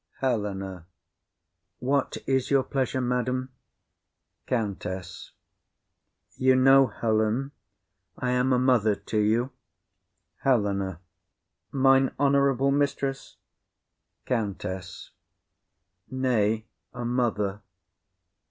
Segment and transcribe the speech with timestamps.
[0.19, 0.87] HELENA.
[1.77, 3.49] What is your pleasure, madam?
[4.47, 5.33] COUNTESS.
[6.37, 7.51] You know, Helen,
[8.17, 9.51] I am a mother to you.
[10.43, 11.01] HELENA.
[11.71, 13.37] Mine honourable mistress.
[14.25, 15.11] COUNTESS.
[16.09, 16.65] Nay,
[16.95, 17.61] a mother.